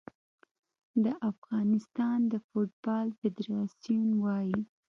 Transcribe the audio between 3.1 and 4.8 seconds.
فدراسیون وايي